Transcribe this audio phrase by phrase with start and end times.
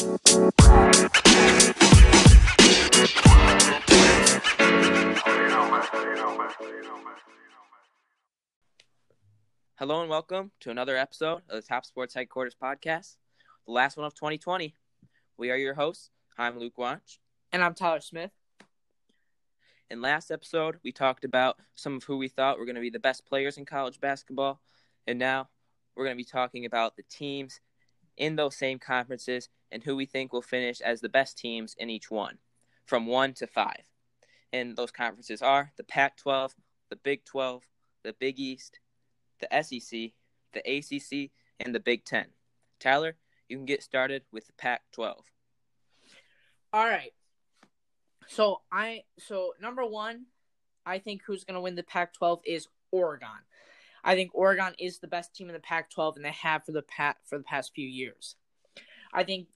[0.00, 0.16] Hello
[10.00, 13.16] and welcome to another episode of the Top Sports Headquarters podcast,
[13.66, 14.74] the last one of 2020.
[15.36, 16.08] We are your hosts.
[16.38, 17.20] I'm Luke Watch.
[17.52, 18.30] And I'm Tyler Smith.
[19.90, 22.88] In last episode, we talked about some of who we thought were going to be
[22.88, 24.62] the best players in college basketball.
[25.06, 25.50] And now
[25.94, 27.60] we're going to be talking about the teams
[28.20, 31.90] in those same conferences and who we think will finish as the best teams in
[31.90, 32.38] each one,
[32.86, 33.82] from one to five.
[34.52, 36.54] And those conferences are the Pac 12,
[36.90, 37.62] the Big 12,
[38.04, 38.78] the Big East,
[39.40, 40.12] the SEC,
[40.52, 42.26] the ACC, and the Big Ten.
[42.78, 43.16] Tyler,
[43.48, 45.24] you can get started with the Pac 12.
[46.72, 47.12] All right.
[48.28, 50.26] So I so number one,
[50.86, 53.28] I think who's going to win the Pac-12 is Oregon.
[54.04, 56.82] I think Oregon is the best team in the Pac-12, and they have for the
[56.82, 58.36] pat for the past few years.
[59.12, 59.48] I think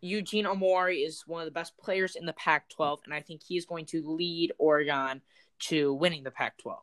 [0.00, 3.66] Eugene Omoruyi is one of the best players in the Pac-12, and I think he's
[3.66, 5.22] going to lead Oregon
[5.60, 6.76] to winning the Pac-12.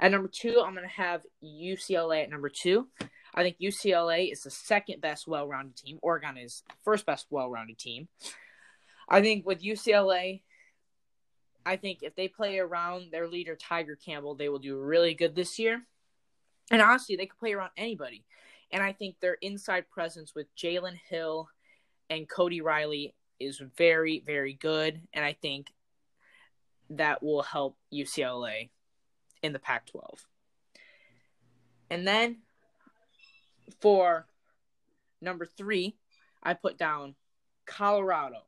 [0.00, 2.88] At number two, I'm going to have UCLA at number two.
[3.34, 5.98] I think UCLA is the second best well rounded team.
[6.02, 8.08] Oregon is the first best well rounded team.
[9.08, 10.42] I think with UCLA,
[11.66, 15.34] I think if they play around their leader, Tyger Campbell, they will do really good
[15.34, 15.82] this year.
[16.70, 18.24] And honestly, they could play around anybody.
[18.70, 21.48] And I think their inside presence with Jalen Hill
[22.10, 25.00] and Cody Riley is very, very good.
[25.12, 25.72] And I think
[26.90, 28.70] that will help UCLA
[29.42, 30.26] in the Pac 12.
[31.90, 32.38] And then
[33.80, 34.26] for
[35.20, 35.96] number three,
[36.42, 37.14] I put down
[37.66, 38.42] Colorado.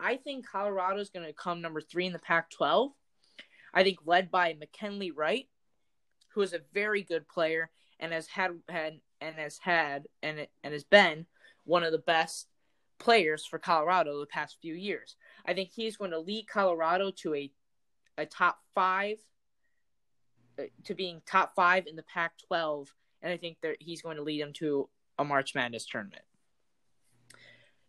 [0.00, 2.92] I think Colorado is going to come number three in the Pac 12.
[3.72, 5.48] I think led by McKinley Wright,
[6.28, 10.72] who is a very good player and has had, had and has had and and
[10.72, 11.26] has been
[11.64, 12.48] one of the best
[12.98, 15.16] players for Colorado the past few years.
[15.46, 17.50] I think he's going to lead Colorado to a
[18.16, 19.18] a top five
[20.58, 22.86] uh, to being top five in the Pac-12,
[23.22, 24.88] and I think that he's going to lead them to
[25.18, 26.22] a March Madness tournament.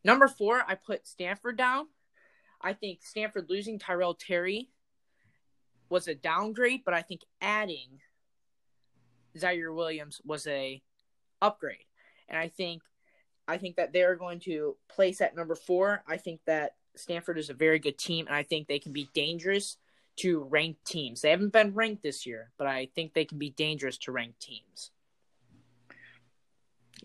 [0.05, 1.87] Number four, I put Stanford down.
[2.61, 4.69] I think Stanford losing Tyrell Terry
[5.89, 8.01] was a downgrade, but I think adding
[9.35, 10.79] Ziaire Williams was a
[11.41, 11.85] upgrade.
[12.29, 12.83] And I think
[13.47, 16.03] I think that they're going to place at number four.
[16.07, 19.09] I think that Stanford is a very good team, and I think they can be
[19.15, 19.77] dangerous
[20.17, 21.21] to ranked teams.
[21.21, 24.39] They haven't been ranked this year, but I think they can be dangerous to ranked
[24.39, 24.91] teams.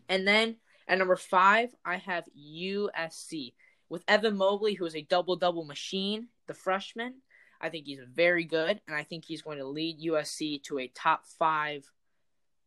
[0.06, 0.56] And then
[0.90, 3.54] at number five, I have USC
[3.88, 7.14] with Evan Mobley, who is a double double machine, the freshman.
[7.60, 10.88] I think he's very good, and I think he's going to lead USC to a
[10.88, 11.88] top five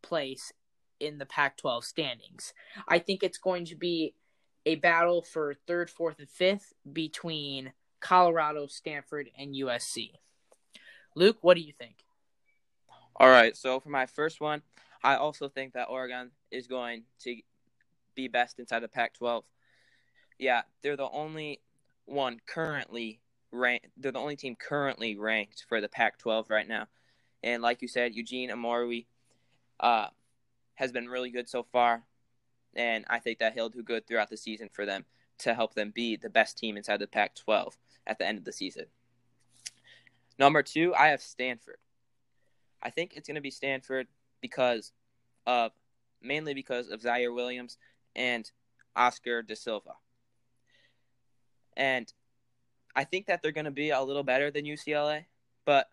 [0.01, 0.53] place
[1.01, 2.53] in the Pac 12 standings.
[2.87, 4.13] I think it's going to be
[4.65, 10.11] a battle for third, fourth, and fifth between Colorado, Stanford, and USC.
[11.13, 11.97] Luke, what do you think?
[13.17, 14.61] All right, so for my first one,
[15.03, 17.35] I also think that Oregon is going to
[18.15, 19.43] be best inside the Pac 12
[20.39, 21.61] yeah, they're the only
[22.05, 23.19] one currently
[23.51, 23.87] ranked.
[23.97, 26.87] They're the only team currently ranked for the Pac-12 right now.
[27.43, 29.05] And like you said, Eugene Omoruyi
[29.79, 30.07] uh,
[30.75, 32.03] has been really good so far,
[32.75, 35.05] and I think that he'll do good throughout the season for them
[35.39, 37.73] to help them be the best team inside the Pac-12
[38.07, 38.85] at the end of the season.
[40.39, 41.77] Number two, I have Stanford.
[42.81, 44.07] I think it's going to be Stanford
[44.41, 44.91] because
[45.45, 45.71] of
[46.21, 47.77] mainly because of Ziaire Williams
[48.15, 48.49] and
[48.95, 49.93] Oscar da Silva.
[51.75, 52.11] And
[52.95, 55.25] I think that they're going to be a little better than UCLA,
[55.65, 55.87] but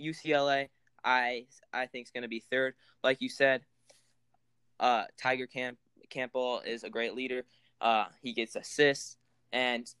[0.00, 0.68] UCLA,
[1.04, 2.74] I I think is going to be third.
[3.04, 3.62] Like you said,
[4.80, 5.78] uh, Tyger Camp
[6.10, 7.44] Campbell is a great leader.
[7.80, 9.16] Uh, he gets assists,
[9.52, 9.92] and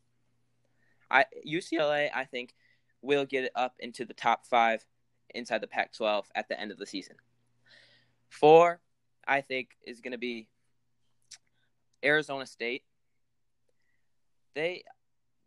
[1.10, 2.54] I UCLA I think
[3.02, 4.84] will get up into the top five
[5.34, 7.16] inside the Pac-12 at the end of the season.
[8.28, 8.80] Four,
[9.26, 10.48] I think, is going to be
[12.04, 12.84] Arizona State.
[14.54, 14.84] They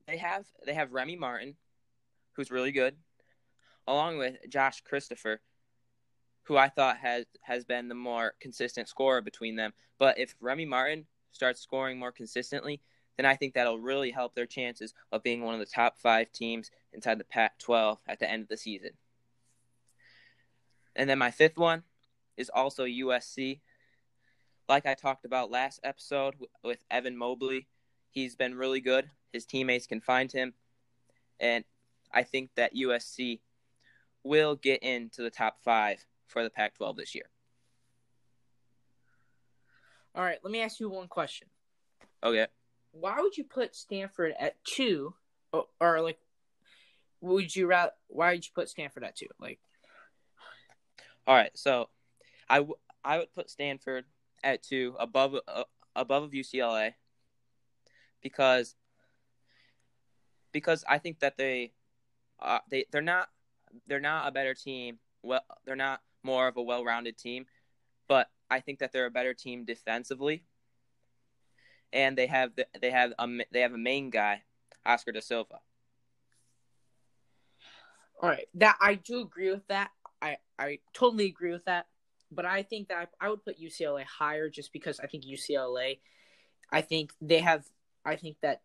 [0.07, 1.55] they have they have Remy Martin,
[2.33, 2.95] who's really good,
[3.87, 5.41] along with Josh Christopher,
[6.43, 9.73] who I thought has has been the more consistent scorer between them.
[9.97, 12.81] But if Remy Martin starts scoring more consistently,
[13.17, 16.31] then I think that'll really help their chances of being one of the top five
[16.31, 18.91] teams inside the Pac-12 at the end of the season.
[20.95, 21.83] And then my fifth one
[22.37, 23.59] is also USC.
[24.69, 27.67] Like I talked about last episode with Evan Mobley,
[28.09, 30.53] he's been really good his teammates can find him.
[31.39, 31.63] And
[32.11, 33.39] I think that USC
[34.23, 37.25] will get into the top five for the Pac 12 this year.
[40.13, 41.47] All right, let me ask you one question.
[42.23, 42.47] Okay.
[42.91, 45.13] Why would you put Stanford at two,
[45.53, 46.19] or, or like,
[47.21, 47.93] would you rather?
[48.07, 49.27] Why would you put Stanford at two?
[49.39, 49.59] Like,
[51.25, 51.51] All right.
[51.55, 51.87] So,
[52.49, 52.75] I, w-
[53.05, 54.03] I would put Stanford
[54.43, 55.63] at two above uh,
[55.95, 56.93] above of UCLA
[58.21, 58.75] because
[60.51, 61.73] because I think that they
[62.39, 63.29] uh, they they're not
[63.87, 64.99] they're not a better team.
[65.23, 67.45] Well, they're not more of a well-rounded team,
[68.07, 70.43] but I think that they're a better team defensively.
[71.93, 74.43] And they have the, they have a they have a main guy,
[74.85, 75.59] Oscar da Silva.
[78.21, 79.91] all right, that I do agree with that.
[80.21, 81.87] I I totally agree with that.
[82.31, 85.99] But I think that I would put UCLA higher just because I think UCLA,
[86.71, 87.65] I think they have,
[88.05, 88.61] I think that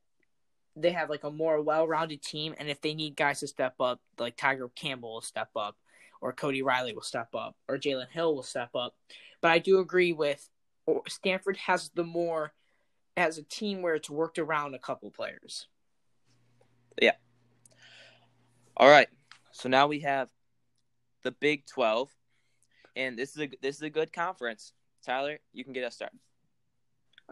[0.76, 4.00] they have like a more well-rounded team, and if they need guys to step up,
[4.18, 5.76] like Tyger Campbell will step up,
[6.20, 8.94] or Cody Riley will step up, or Jalen Hill will step up.
[9.40, 10.48] But I do agree with
[11.08, 12.52] Stanford has the more
[13.16, 15.66] as a team where it's worked around a couple players.
[17.00, 17.12] Yeah.
[18.76, 19.08] All right.
[19.52, 20.28] So now we have
[21.22, 22.14] the Big 12
[22.96, 24.72] and this is a this is a good conference.
[25.04, 26.18] Tyler, you can get us started.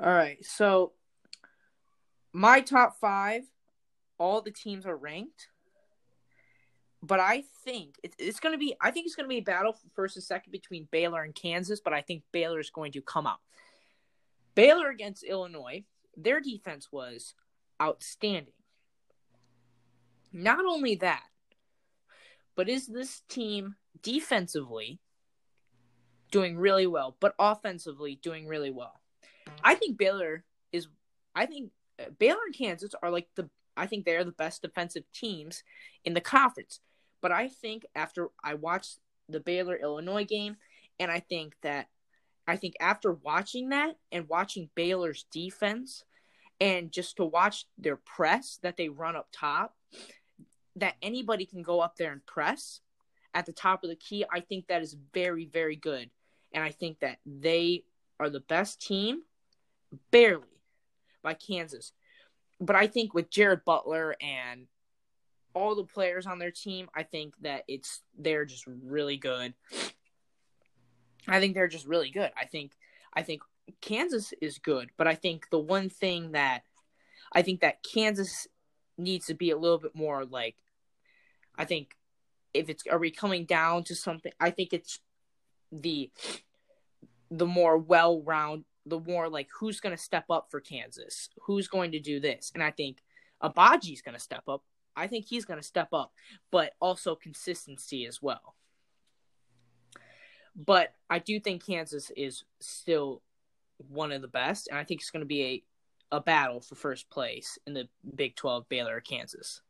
[0.00, 0.92] All right, so
[2.32, 3.42] my top five,
[4.18, 5.48] all the teams are ranked,
[7.02, 8.76] but I think it, it's going to be.
[8.80, 11.80] I think it's going to be a battle first and second between Baylor and Kansas,
[11.80, 13.40] but I think Baylor is going to come out.
[14.54, 15.84] Baylor against Illinois,
[16.16, 17.34] their defense was
[17.82, 18.54] outstanding.
[20.32, 21.24] Not only that,
[22.56, 25.00] but is this team defensively
[26.34, 29.00] doing really well, but offensively doing really well?
[29.62, 30.88] I think Baylor is.
[31.34, 31.70] I think
[32.00, 33.48] uh, Baylor and Kansas are like the.
[33.76, 35.62] I think they're the best defensive teams
[36.04, 36.80] in the conference.
[37.22, 38.98] But I think after I watched
[39.28, 40.56] the Baylor Illinois game,
[40.98, 41.86] and I think that
[42.48, 46.02] I think after watching that and watching Baylor's defense,
[46.60, 49.76] and just to watch their press that they run up top,
[50.76, 52.80] that anybody can go up there and press
[53.34, 54.24] at the top of the key.
[54.32, 56.10] I think that is very very good,
[56.54, 57.84] and I think that they
[58.18, 59.22] are the best team
[60.10, 60.46] barely
[61.22, 61.92] by Kansas.
[62.60, 64.68] But I think with Jared Butler and
[65.54, 69.54] all the players on their team, I think that it's they're just really good.
[71.26, 72.30] I think they're just really good.
[72.40, 72.72] I think
[73.12, 73.42] I think
[73.80, 76.62] Kansas is good, but I think the one thing that
[77.32, 78.46] I think that Kansas
[78.96, 80.56] needs to be a little bit more like
[81.56, 81.96] I think
[82.52, 85.00] if it's are we coming down to something I think it's
[85.80, 86.10] the
[87.30, 91.30] the more well round the more like who's going to step up for Kansas?
[91.42, 92.52] Who's going to do this?
[92.54, 92.98] And I think
[93.42, 94.62] Agbaji's going to step up.
[94.94, 96.12] I think he's going to step up,
[96.52, 98.54] but also consistency as well.
[100.54, 103.22] But I do think Kansas is still
[103.88, 105.62] one of the best, and I think it's going to be a
[106.12, 109.60] a battle for first place in the Big 12, Baylor, Kansas.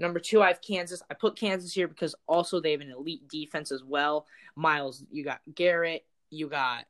[0.00, 1.02] Number two, I have Kansas.
[1.10, 4.26] I put Kansas here because also they have an elite defense as well.
[4.56, 6.86] Miles, you got Garrett, you got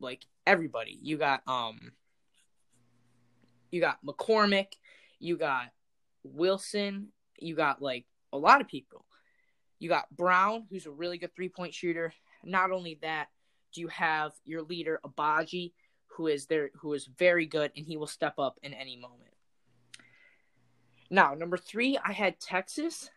[0.00, 0.98] like everybody.
[1.00, 1.92] You got um
[3.70, 4.66] you got McCormack,
[5.18, 5.70] you got
[6.22, 7.08] Wilson,
[7.38, 9.06] you got like a lot of people.
[9.78, 12.12] You got Brown, who's a really good three point shooter.
[12.44, 13.28] Not only that,
[13.72, 15.72] do you have your leader Agbaji,
[16.08, 19.29] who is there who is very good and he will step up in any moment.
[21.10, 23.10] Now, number three, I had Texas.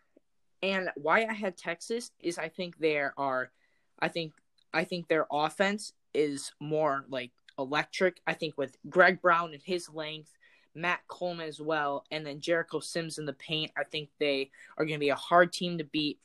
[0.62, 3.50] And why I had Texas is I think there are
[3.98, 4.32] I think
[4.72, 8.20] I think their offense is more like electric.
[8.26, 10.32] I think with Greg Brown and his length,
[10.74, 14.84] Matt Coleman as well, and then Jericho Sims in the paint, I think they are
[14.84, 16.18] going to be a hard team to beat.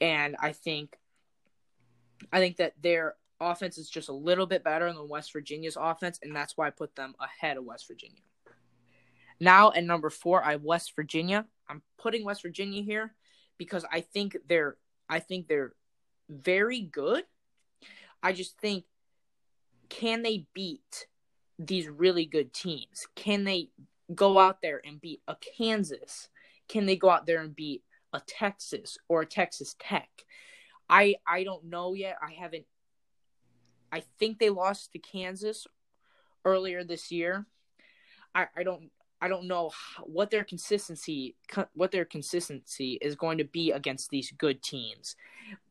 [0.00, 0.96] And I think,
[2.32, 6.18] I think that their offense is just a little bit better than West Virginia's offense,
[6.22, 8.22] and that's why I put them ahead of West Virginia.
[9.40, 11.46] Now at number four, I have West Virginia.
[11.68, 13.14] I'm putting West Virginia here
[13.58, 14.76] because I think they're,
[15.08, 15.74] I think they're
[16.28, 17.24] very good.
[18.22, 18.84] I just think
[19.88, 21.06] can they beat
[21.58, 23.06] these really good teams?
[23.14, 23.70] Can they
[24.14, 26.28] go out there and beat a Kansas?
[26.68, 30.08] Can they go out there and beat a Texas or a Texas Tech?
[30.88, 32.16] I I don't know yet.
[32.22, 32.66] I haven't
[33.92, 35.66] I think they lost to Kansas
[36.44, 37.46] earlier this year.
[38.34, 39.70] I I don't I don't know
[40.02, 41.36] what their consistency
[41.74, 45.16] what their consistency is going to be against these good teams.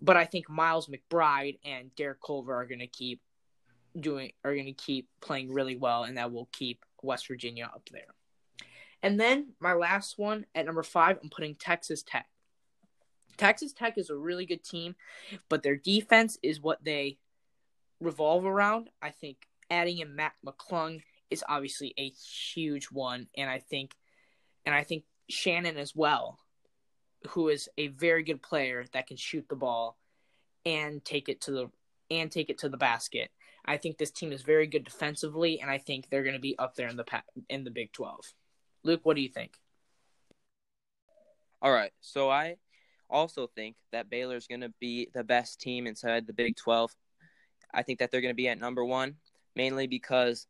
[0.01, 3.21] But I think Miles McBride and Derek Culver are going to keep
[3.99, 7.87] doing are going to keep playing really well, and that will keep West Virginia up
[7.91, 8.13] there.
[9.03, 12.27] And then my last one at number five, I'm putting Texas Tech.
[13.37, 14.95] Texas Tech is a really good team,
[15.49, 17.17] but their defense is what they
[17.99, 18.89] revolve around.
[19.01, 23.95] I think adding in Mac McClung is obviously a huge one, and I think,
[24.65, 26.39] and I think Shannon as well,
[27.29, 29.97] who is a very good player that can shoot the ball
[30.65, 31.69] and take it to the
[32.11, 33.31] and take it to the basket.
[33.65, 36.57] I think this team is very good defensively, and I think they're going to be
[36.59, 37.05] up there in the
[37.49, 38.25] in the Big Twelve.
[38.83, 39.57] Luke, what do you think?
[41.61, 42.57] All right, so I
[43.09, 46.91] also think that Baylor is going to be the best team inside the Big 12.
[47.73, 49.15] I think that they're going to be at number one,
[49.55, 50.47] mainly because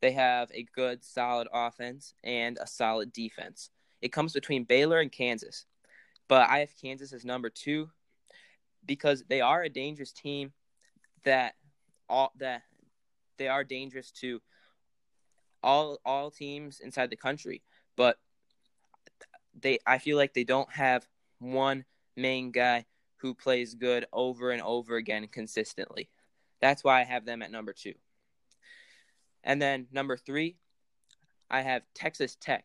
[0.00, 3.70] they have a good, solid offense and a solid defense.
[4.00, 5.66] It comes between Baylor and Kansas,
[6.28, 7.90] but I have Kansas as number two
[8.86, 10.52] because they are a dangerous team
[11.24, 11.54] that
[12.08, 12.62] all that
[13.36, 14.40] they are dangerous to
[15.62, 17.62] all all teams inside the country,
[17.96, 18.16] but
[19.60, 21.06] they I feel like they don't have
[21.38, 21.84] one
[22.16, 26.08] main guy who plays good over and over again consistently.
[26.60, 27.92] That's why I have them at number 2.
[29.44, 30.56] And then number 3,
[31.50, 32.64] I have Texas Tech.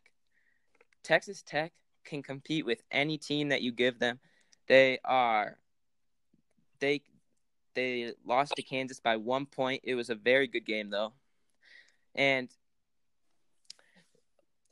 [1.04, 1.72] Texas Tech
[2.04, 4.20] can compete with any team that you give them.
[4.68, 5.58] They are
[6.80, 7.02] they
[7.74, 9.82] they lost to Kansas by 1 point.
[9.84, 11.14] It was a very good game though.
[12.14, 12.50] And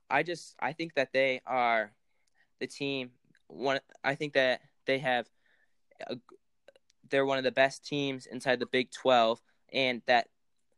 [0.10, 1.92] I just I think that they are
[2.60, 3.12] the team
[3.48, 5.28] one I think that they have
[6.08, 6.18] a,
[7.10, 9.42] they're one of the best teams inside the Big 12
[9.72, 10.28] and that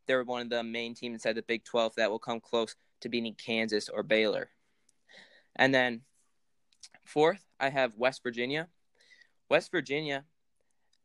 [0.08, 3.10] they're one of the main teams inside the Big 12 that will come close to
[3.10, 4.50] beating Kansas or Baylor.
[5.56, 6.02] And then
[7.06, 8.68] fourth, I have West Virginia.
[9.50, 10.26] West Virginia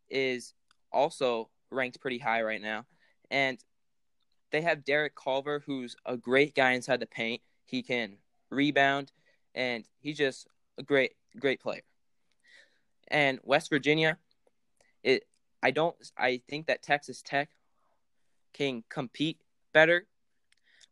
[0.08, 0.54] is
[0.92, 2.86] also ranked pretty high right now.
[3.30, 3.62] And
[4.50, 7.42] they have Derek Culver, who's a great guy inside the paint.
[7.64, 8.16] He can
[8.50, 9.12] rebound,
[9.54, 11.82] and he's just a great, great player.
[13.08, 14.18] And West Virginia,
[15.02, 15.24] it
[15.62, 17.50] I don't I think that Texas Tech
[18.52, 19.38] can compete
[19.72, 20.06] better,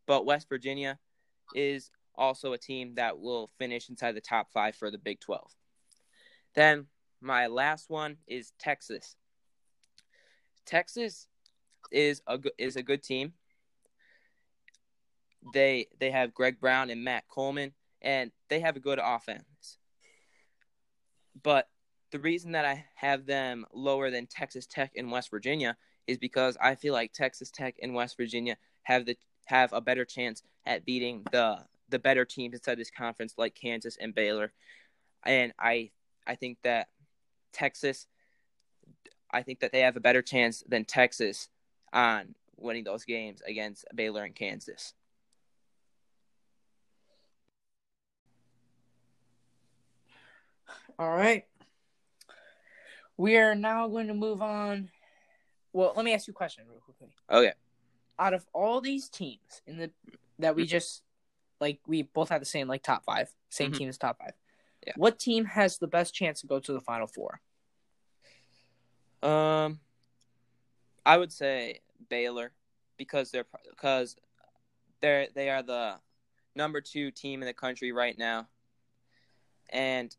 [0.05, 0.99] but West Virginia
[1.55, 5.49] is also a team that will finish inside the top five for the Big 12.
[6.55, 6.87] Then
[7.21, 9.15] my last one is Texas.
[10.65, 11.27] Texas
[11.91, 13.33] is a is a good team.
[15.53, 19.77] They they have Greg Brown and Matt Coleman, and they have a good offense.
[21.41, 21.67] But
[22.11, 26.57] the reason that I have them lower than Texas Tech and West Virginia is because
[26.61, 30.85] I feel like Texas Tech and West Virginia have the have a better chance at
[30.85, 34.51] beating the the better teams inside this conference like Kansas and Baylor.
[35.25, 35.91] And I
[36.25, 36.89] I think that
[37.51, 38.07] Texas
[39.31, 41.49] I think that they have a better chance than Texas
[41.93, 44.93] on winning those games against Baylor and Kansas.
[50.97, 51.48] All right.
[53.19, 54.91] We are now going to move on.
[55.73, 57.09] Well, let me ask you a question real quickly.
[57.29, 57.51] Okay.
[58.17, 59.91] Out of all these teams in the
[60.39, 61.03] that we just
[61.59, 63.77] like we both have the same like top five, same mm-hmm.
[63.77, 64.31] team as top five.
[64.87, 64.93] Yeah.
[64.95, 67.41] What team has the best chance to go to the final four?
[69.21, 69.81] Um,
[71.05, 72.53] I would say Baylor
[72.95, 74.15] because they're because
[75.01, 75.95] they're they are the
[76.55, 78.47] number two team in the country right now,
[79.69, 80.15] and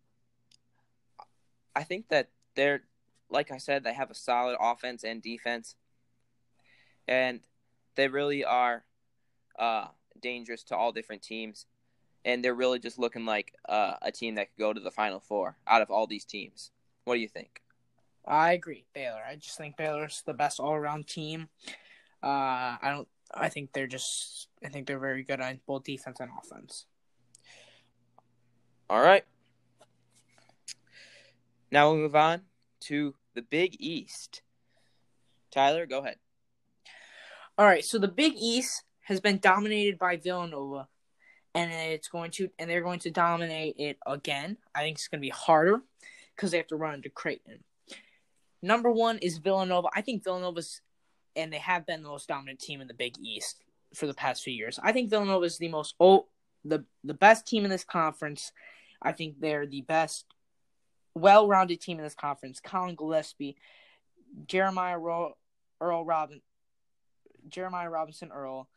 [1.75, 2.83] I think that they're
[3.31, 5.77] like I said they have a solid offense and defense,
[7.07, 7.41] and
[7.95, 8.85] they really are
[9.59, 9.89] uh,
[10.21, 11.67] dangerous to all different teams,
[12.25, 15.21] and they're really just looking like uh, a team that could go to the final
[15.21, 16.71] four out of all these teams.
[17.05, 17.63] What do you think?
[18.27, 19.23] I agree, Baylor.
[19.27, 21.49] I just think Baylor's the best all-around team.
[22.23, 23.09] Uh, I don't.
[23.33, 24.49] I think they're just.
[24.65, 26.87] I think they're very good on both defense and offense.
[28.91, 29.25] All right.
[31.73, 32.43] Now we'll move on
[32.81, 34.43] to the Big East.
[35.51, 36.17] Tyler, go ahead.
[37.59, 37.85] All right.
[37.85, 40.89] So the Big East has been dominated by Villanova,
[41.55, 44.57] and it's going to, and they're going to dominate it again.
[44.75, 45.81] I think it's going to be harder
[46.35, 47.65] because they have to run into Creighton.
[48.63, 49.89] Number one is Villanova.
[49.95, 50.81] I think Villanova's,
[51.35, 53.63] and they have been the most dominant team in the Big East
[53.95, 54.79] for the past few years.
[54.83, 56.27] I think Villanova is the most oh
[56.65, 58.53] the the best team in this conference.
[59.03, 60.27] I think they're the best,
[61.15, 62.61] well-rounded team in this conference.
[62.61, 63.57] Collin Gillespie,
[64.47, 65.37] Jeremiah Ro-
[65.81, 66.41] Earl Robin,
[67.49, 68.69] Jeremiah Robinson Earl.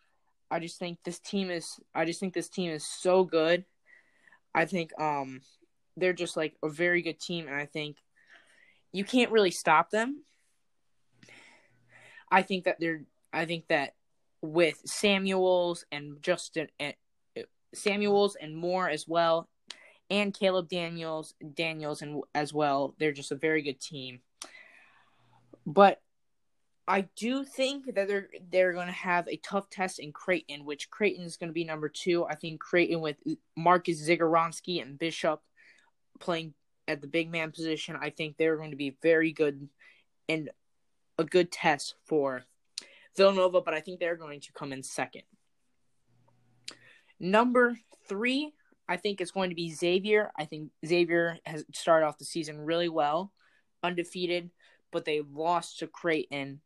[0.49, 1.79] I just think this team is.
[1.95, 3.65] I just think this team is so good.
[4.53, 5.41] I think um,
[5.97, 7.97] they're just like a very good team, and I think
[8.91, 10.23] you can't really stop them.
[12.31, 13.03] I think that they're.
[13.31, 13.95] I think that
[14.41, 16.93] with Samuels and Justin and
[17.73, 19.49] Samuels and more as well,
[20.13, 24.19] and Caleb Daniels, Daniels and as well, they're just a very good team.
[25.65, 26.01] But
[26.87, 30.91] I do think that they're they're going to have a tough test in Creighton, which
[30.91, 32.25] Creighton is going to be number two.
[32.25, 33.17] I think Creighton with
[33.57, 35.41] Marcus Zegarowski and Bishop
[36.19, 36.53] playing
[36.87, 39.67] at the big man position, I think they're going to be very good
[40.29, 40.51] and
[41.17, 42.43] a good test for
[43.17, 45.23] Villanova, but I think they're going to come in second.
[47.19, 48.53] Number three,
[48.87, 50.31] I think it's going to be Xavier.
[50.37, 53.31] I think Xavier has started off the season really well,
[53.81, 54.49] undefeated,
[54.91, 56.61] but they lost to Creighton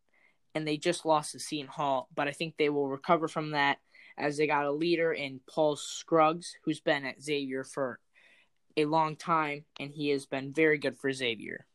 [0.55, 2.09] and they just lost to Seton Hall.
[2.15, 3.77] But I think they will recover from that
[4.17, 7.99] as they got a leader in Paul Scruggs, who's been at Xavier for
[8.75, 11.65] a long time, and he has been very good for Xavier.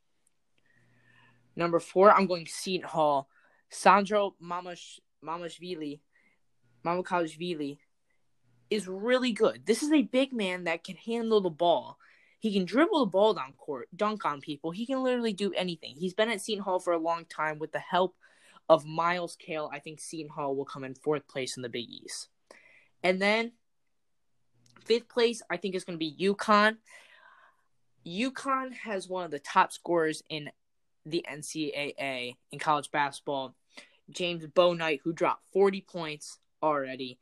[1.54, 3.28] Number four, I'm going Seton Hall.
[3.70, 6.00] Sandro Mamash Mamashvili,
[6.84, 7.78] Mamakashvili
[8.70, 9.66] is really good.
[9.66, 11.98] This is a big man that can handle the ball.
[12.38, 14.72] He can dribble the ball down court, dunk on people.
[14.72, 15.94] He can literally do anything.
[15.96, 17.58] He's been at Seton Hall for a long time.
[17.58, 18.16] With the help
[18.68, 21.88] of Myles Cale, I think Seton Hall will come in fourth place in the Big
[21.88, 22.28] East.
[23.02, 23.52] And then
[24.84, 26.78] fifth place, I think is going to be UConn.
[28.06, 30.50] UConn has one of the top scorers in
[31.06, 33.54] the NCAA in college basketball.
[34.10, 37.18] James Bouknight, who dropped 40 points already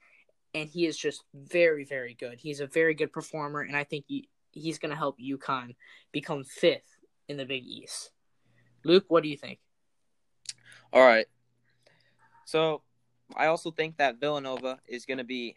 [0.55, 2.39] and he is just very, very good.
[2.41, 5.75] He's a very good performer, and I think he, he's going to help UConn
[6.13, 8.11] become fifth in the Big East.
[8.85, 9.59] Luke, what do you think?
[10.93, 11.27] All right.
[12.45, 12.83] So
[13.37, 15.57] I also think that Villanova is going to be,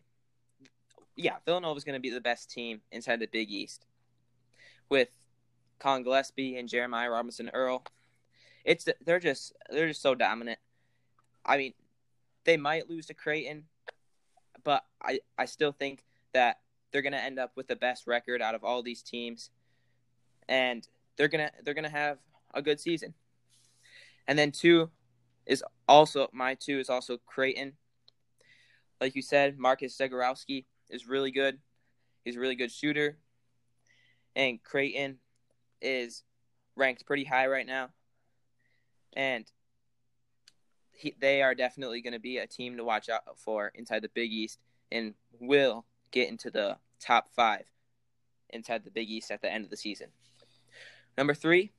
[1.15, 3.85] yeah, Villanova is going to be the best team inside the Big East
[4.89, 5.09] with
[5.79, 7.83] Collin Gillespie and Jeremiah Robinson Earl.
[8.63, 10.59] It's they're just they're just so dominant.
[11.45, 11.73] I mean,
[12.45, 13.65] they might lose to Creighton,
[14.63, 16.03] but I, I still think
[16.33, 16.59] that
[16.91, 19.49] they're gonna end up with the best record out of all these teams,
[20.47, 22.19] and they're gonna they're gonna have
[22.53, 23.13] a good season.
[24.27, 24.89] And then two
[25.45, 27.73] is also my two is also Creighton.
[29.01, 31.59] Like you said, Marcus Zegarowski is really good.
[32.23, 33.17] He's a really good shooter,
[34.35, 35.17] and Creighton
[35.81, 36.23] is
[36.75, 37.89] ranked pretty high right now,
[39.13, 39.45] and
[40.93, 44.09] he, they are definitely going to be a team to watch out for inside the
[44.09, 44.59] Big East
[44.91, 47.65] and will get into the top five
[48.49, 50.07] inside the Big East at the end of the season.
[51.17, 51.71] Number three,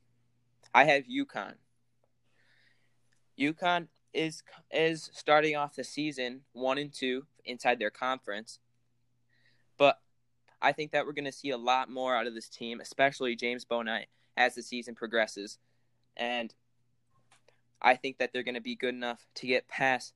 [0.73, 1.53] I have UConn.
[3.39, 8.59] UConn is is starting off the season one and two inside their conference,
[9.77, 9.99] but
[10.61, 13.35] I think that we're going to see a lot more out of this team, especially
[13.35, 14.05] James Bouknight,
[14.37, 15.57] as the season progresses,
[16.15, 16.53] and
[17.81, 20.13] I think that they're going to be good enough to get past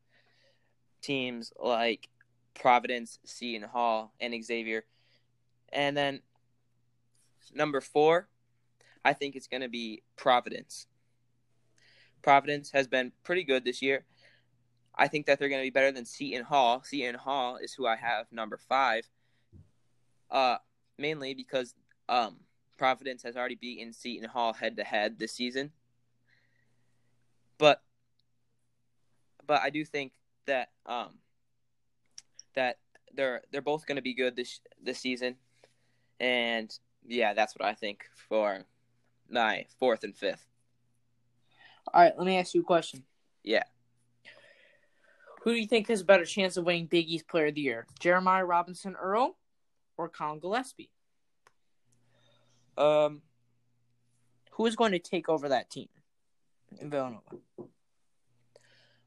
[1.01, 2.09] teams like
[2.53, 4.85] Providence, Seton Hall, and Xavier.
[5.71, 6.21] And then
[7.53, 8.27] number four,
[9.03, 10.87] I think it's going to be Providence.
[12.21, 14.05] Providence has been pretty good this year.
[14.95, 16.83] I think that they're going to be better than Seton Hall.
[16.83, 19.07] Seton Hall is who I have number five.
[20.29, 20.57] Uh,
[20.97, 21.73] mainly because
[22.09, 22.37] um,
[22.77, 25.71] Providence has already beaten Seton Hall head to head this season.
[27.59, 27.83] But
[29.45, 30.13] but I do think
[30.47, 31.19] that um
[32.55, 32.77] that
[33.13, 35.35] they're they're both going to be good this this season,
[36.19, 36.73] and
[37.07, 38.63] yeah, that's what I think for
[39.29, 40.45] my fourth and fifth.
[41.93, 43.03] All right, let me ask you a question.
[43.43, 43.63] Yeah.
[45.43, 47.61] Who do you think has a better chance of winning Big East Player of the
[47.61, 49.37] Year, Jeremiah Robinson Earl
[49.97, 50.89] or Collin Gillespie?
[52.77, 53.21] Um,
[54.51, 55.87] who is going to take over that team?
[56.81, 57.21] Villanova?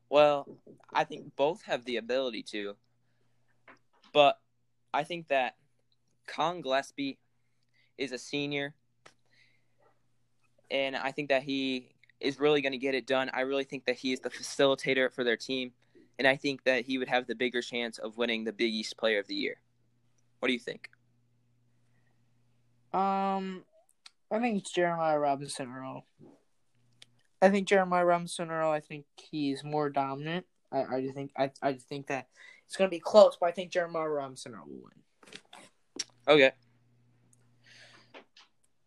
[0.09, 0.47] Well,
[0.93, 2.77] I think both have the ability to,
[4.13, 4.39] but
[4.93, 5.57] I think that
[6.27, 7.19] Collin Gillespie
[7.97, 8.75] is a senior,
[10.71, 13.31] and I think that he is really going to get it done.
[13.33, 15.73] I really think that he is the facilitator for their team,
[16.19, 18.97] and I think that he would have the bigger chance of winning the Big East
[18.99, 19.57] Player of the Year.
[20.41, 20.91] What do you think?
[22.93, 23.65] Um,
[24.31, 26.05] I think it's Jeremiah Robinson Earl.
[27.43, 28.71] I think Jeremiah Robinson Earl.
[28.71, 30.47] I think he's more dominant.
[30.71, 32.29] I, I just think I I just think that
[32.67, 36.05] it's gonna be close, but I think Jeremiah Robinson Earl will win.
[36.29, 36.53] Okay.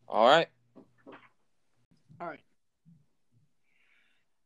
[0.07, 0.47] All right.
[2.19, 2.39] All right.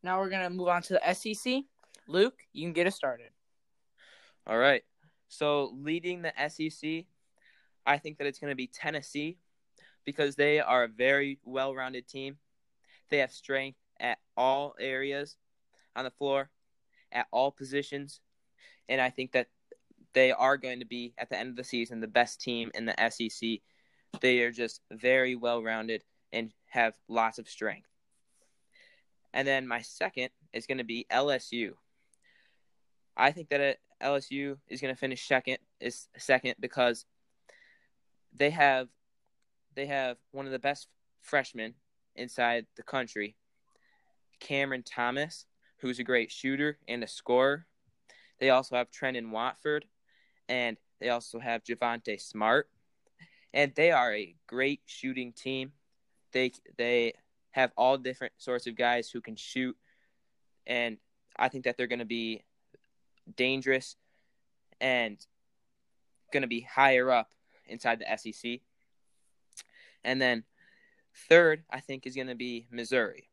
[0.01, 1.63] Now we're gonna move on to the SEC.
[2.07, 3.29] Luke, you can get us started.
[4.47, 4.83] All right.
[5.27, 7.05] So leading the SEC,
[7.85, 9.37] I think that it's going to be Tennessee
[10.05, 12.37] because they are a very well-rounded team.
[13.09, 15.35] They have strength at all areas
[15.95, 16.49] on the floor,
[17.11, 18.21] at all positions.
[18.87, 19.47] And I think that
[20.13, 22.85] they are going to be, at the end of the season, the best team in
[22.85, 23.59] the SEC.
[24.21, 27.89] They are just very well rounded and have lots of strength.
[29.33, 31.73] And then my second is going to be LSU.
[33.15, 37.05] I think that uh, LSU is going to finish second is second because
[38.35, 38.87] they have
[39.75, 40.87] they have one of the best
[41.21, 41.73] freshmen
[42.15, 43.35] inside the country,
[44.39, 45.45] Cameron Thomas,
[45.77, 47.65] who's a great shooter and a scorer.
[48.39, 49.85] They also have Trendon Watford,
[50.47, 52.69] and they also have Javonte Smart,
[53.53, 55.73] and they are a great shooting team.
[56.31, 57.13] They they
[57.51, 59.75] have all different sorts of guys who can shoot,
[60.67, 60.97] and
[61.37, 62.43] I think that they're going to be
[63.35, 63.95] dangerous
[64.81, 65.17] and
[66.31, 67.33] going to be higher up
[67.67, 68.59] inside the SEC.
[70.03, 70.43] And then
[71.27, 73.28] third, I think, is going to be Missouri.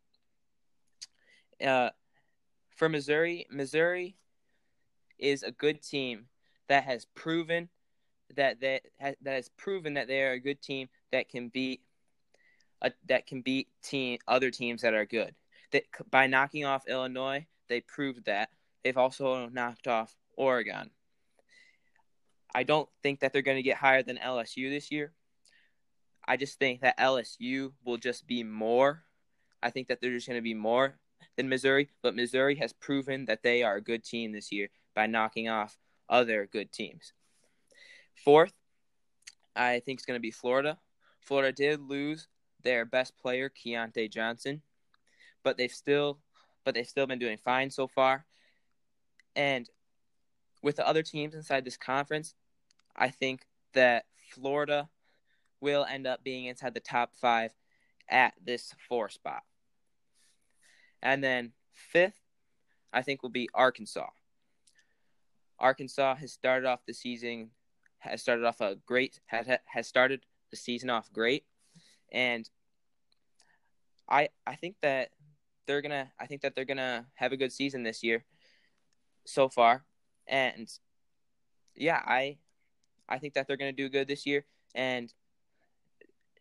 [1.64, 1.90] Uh,
[2.77, 4.16] for Missouri, Missouri
[5.19, 6.27] is a good team
[6.69, 7.69] that has proven
[8.35, 11.81] that they that has proven that they are a good team that can beat
[12.83, 15.35] a, that can beat team other teams that are good.
[15.73, 18.51] That by knocking off Illinois, they proved that.
[18.85, 20.90] They've also knocked off Oregon.
[22.55, 25.12] I don't think that they're going to get higher than LSU this year.
[26.27, 29.03] I just think that LSU will just be more.
[29.62, 30.99] I think that they're just going to be more
[31.37, 35.07] than Missouri, but Missouri has proven that they are a good team this year by
[35.07, 37.12] knocking off other good teams.
[38.14, 38.52] Fourth,
[39.55, 40.79] I think it's going to be Florida.
[41.20, 42.29] Florida did lose
[42.62, 44.62] their best player, Keyontae Johnson,
[45.42, 46.18] but they've still
[46.64, 48.26] but they've still been doing fine so far.
[49.37, 49.70] And
[50.62, 52.35] with the other teams inside this conference,
[52.96, 54.88] I think that Florida
[55.61, 57.52] will end up being inside the top five
[58.09, 59.42] at this four spot.
[61.02, 62.20] And then fifth,
[62.92, 64.09] I think will be Arkansas.
[65.59, 67.50] Arkansas has started off the season
[67.98, 71.44] has started off a great has has started the season off great,
[72.12, 72.48] and
[74.09, 75.11] I I think that
[75.66, 78.24] they're gonna I think that they're gonna have a good season this year
[79.24, 79.85] so far,
[80.26, 80.70] and
[81.74, 82.38] yeah I
[83.09, 85.12] I think that they're gonna do good this year, and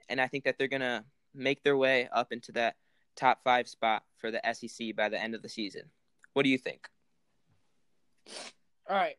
[0.09, 2.75] and I think that they're gonna make their way up into that
[3.15, 5.83] top five spot for the SEC by the end of the season.
[6.33, 6.89] What do you think?
[8.89, 9.15] All right.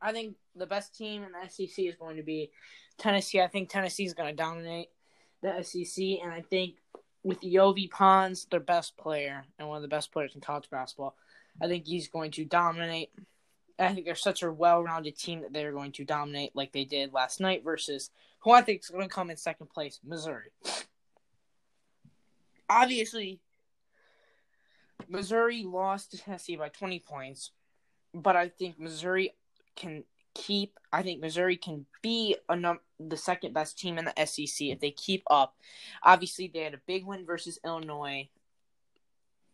[0.00, 2.50] I think the best team in the SEC is going to be
[2.98, 3.40] Tennessee.
[3.40, 4.88] I think Tennessee is going to dominate
[5.42, 6.76] the SEC, and I think
[7.22, 11.16] with Yovi Pons, their best player and one of the best players in college basketball,
[11.60, 13.10] I think he's going to dominate.
[13.78, 17.12] I think they're such a well-rounded team that they're going to dominate like they did
[17.12, 20.50] last night versus who I think is going to come in second place, Missouri.
[22.68, 23.40] Obviously,
[25.08, 27.52] Missouri lost to Tennessee by 20 points,
[28.12, 29.34] but I think Missouri
[29.76, 30.78] can keep.
[30.92, 34.90] I think Missouri can be num- the second best team in the SEC if they
[34.90, 35.56] keep up.
[36.02, 38.28] Obviously, they had a big win versus Illinois,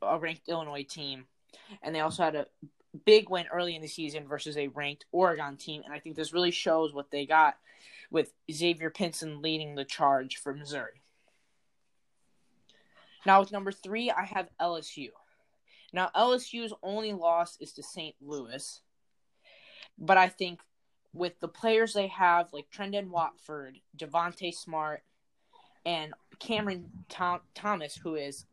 [0.01, 1.27] a ranked Illinois team,
[1.83, 2.47] and they also had a
[3.05, 5.83] big win early in the season versus a ranked Oregon team.
[5.85, 7.57] And I think this really shows what they got
[8.11, 11.02] with Xavier Pinson leading the charge for Missouri.
[13.25, 15.11] Now, with number three, I have LSU.
[15.93, 18.15] Now, LSU's only loss is to St.
[18.21, 18.81] Louis.
[19.99, 20.61] But I think
[21.13, 25.03] with the players they have, like Trendon Watford, Javonte Smart,
[25.85, 28.47] and Cameron Tom- Thomas, who is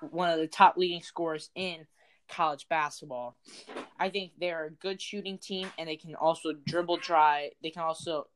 [0.00, 1.86] one of the top leading scorers in
[2.28, 3.36] college basketball,
[3.98, 7.50] I think they're a good shooting team, and they can also dribble dry.
[7.62, 8.28] They can also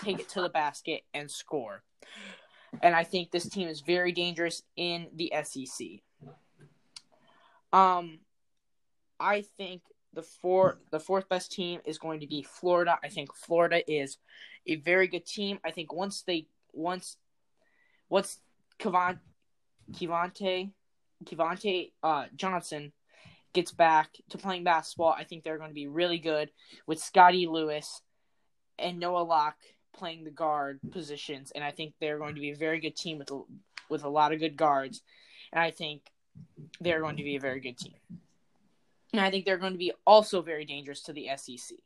[0.00, 1.84] take it to the basket and score.
[2.82, 5.86] And I think this team is very dangerous in the SEC.
[7.72, 8.20] Um,
[9.18, 12.98] I think the four the fourth best team is going to be Florida.
[13.02, 14.18] I think Florida is
[14.66, 15.58] a very good team.
[15.64, 17.16] I think once they once
[18.08, 18.40] once
[18.78, 19.20] Kevon,
[19.92, 20.70] Kevonte
[21.24, 22.92] Kevonte uh, Johnson
[23.52, 26.50] gets back to playing basketball, I think they're going to be really good
[26.86, 28.00] with Scottie Lewis
[28.78, 29.58] and Noah Locke
[29.92, 33.18] playing the guard positions, and I think they're going to be a very good team
[33.18, 33.30] with
[33.88, 35.02] with a lot of good guards,
[35.52, 36.02] and I think
[36.80, 37.94] they're going to be a very good team.
[39.12, 41.76] And I think they're going to be also very dangerous to the SEC.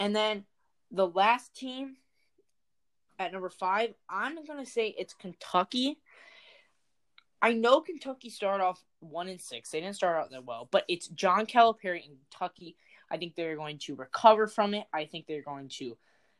[0.00, 0.44] And then
[0.90, 1.96] the last team
[3.18, 5.98] at number five, I'm going to say it's Kentucky.
[7.40, 9.70] I know Kentucky started off one and six.
[9.70, 12.76] They didn't start out that well, but it's John Calipari in Kentucky.
[13.10, 14.86] I think they're going to recover from it.
[14.92, 15.96] I think they're going to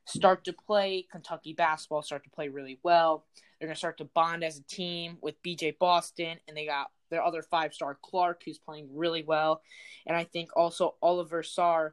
[0.07, 3.25] start to play Kentucky basketball, start to play really well.
[3.59, 6.91] They're going to start to bond as a team with BJ Boston, and they got
[7.11, 9.63] their other five star Clarke, who's playing really well,
[10.07, 11.93] and I think also Oliver Sarr,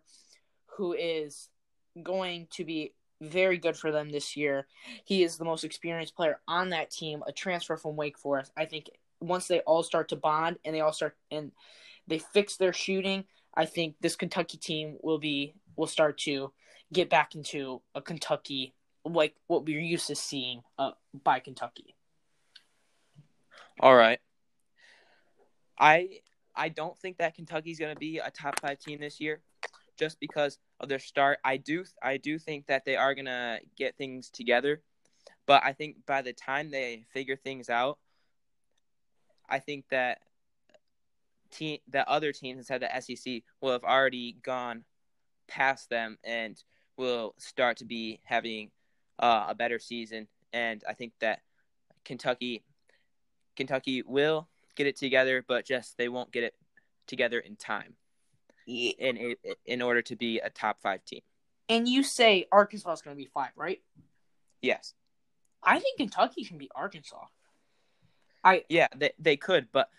[0.78, 1.50] who is
[2.02, 4.68] going to be very good for them this year.
[5.06, 8.52] He is the most experienced player on that team, a transfer from Wake Forest.
[8.58, 11.52] I think once they all start to bond and they all start and
[12.08, 16.52] they fix their shooting, I think this Kentucky team will be will start to
[16.94, 18.74] get back into a Kentucky
[19.04, 20.92] like what we're used to seeing uh,
[21.24, 21.96] by Kentucky.
[23.80, 24.20] All right.
[25.80, 26.20] I
[26.56, 29.42] I don't think that Kentucky's going to be a top 5 team this year
[29.98, 31.40] just because of their start.
[31.44, 34.82] I do I do think that they are going to get things together,
[35.48, 37.98] but I think by the time they figure things out,
[39.50, 40.20] I think that
[41.52, 44.84] team that other teams inside the SEC will have already gone
[45.48, 46.62] past them and
[47.02, 48.70] will start to be having
[49.20, 50.28] uh, a better season.
[50.54, 51.42] And I think that
[52.06, 52.64] Kentucky
[53.56, 56.56] Kentucky will get it together, but just they won't get it
[57.08, 57.96] together in time.
[58.68, 58.92] Yeah.
[59.00, 59.36] In
[59.66, 61.22] in order to be a top five team.
[61.68, 63.82] And you say Arkansas is going to be five, right?
[64.62, 64.94] Yes.
[65.64, 67.26] I think Kentucky can beat Arkansas.
[68.44, 69.90] I yeah they they could, but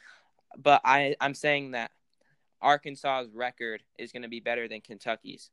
[0.57, 1.91] but I I'm saying that
[2.61, 5.51] Arkansas's record is going to be better than Kentucky's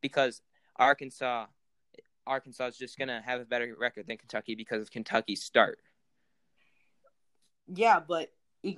[0.00, 0.40] because
[0.76, 1.46] Arkansas
[2.26, 5.78] Arkansas is just going to have a better record than Kentucky because of Kentucky's start.
[7.66, 8.30] Yeah, but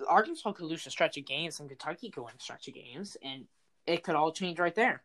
[0.09, 3.17] Arkansas could lose a stretch of games and Kentucky could win a stretch of games,
[3.23, 3.47] and
[3.87, 5.03] it could all change right there.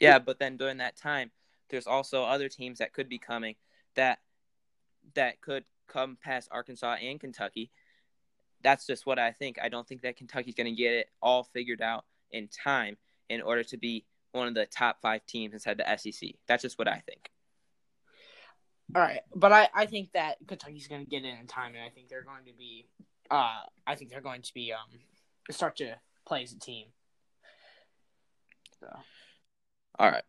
[0.00, 1.30] Yeah, but then during that time,
[1.68, 3.54] there's also other teams that could be coming
[3.94, 4.18] that
[5.14, 7.70] that could come past Arkansas and Kentucky.
[8.62, 9.58] That's just what I think.
[9.62, 12.96] I don't think that Kentucky's going to get it all figured out in time
[13.28, 16.30] in order to be one of the top five teams inside the SEC.
[16.46, 17.30] That's just what I think.
[18.94, 21.82] All right, but I, I think that Kentucky's going to get in in time, and
[21.82, 22.86] I think they're going to be,
[23.30, 25.00] uh, I think they're going to be um,
[25.50, 26.86] start to play as a team.
[28.78, 28.86] So,
[29.98, 30.22] all right,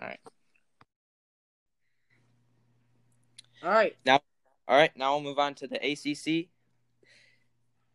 [0.00, 0.18] all right,
[3.62, 3.96] all right.
[4.04, 4.20] Now,
[4.66, 4.96] all right.
[4.96, 6.48] Now we'll move on to the ACC.